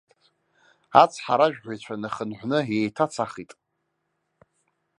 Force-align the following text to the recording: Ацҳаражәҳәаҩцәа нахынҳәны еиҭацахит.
Ацҳаражәҳәаҩцәа 1.01 1.95
нахынҳәны 2.01 2.59
еиҭацахит. 2.77 3.51